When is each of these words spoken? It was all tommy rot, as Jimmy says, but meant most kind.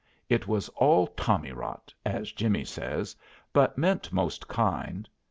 It 0.29 0.47
was 0.47 0.67
all 0.69 1.05
tommy 1.05 1.51
rot, 1.51 1.93
as 2.03 2.31
Jimmy 2.31 2.65
says, 2.65 3.15
but 3.53 3.77
meant 3.77 4.11
most 4.11 4.47
kind. 4.47 5.07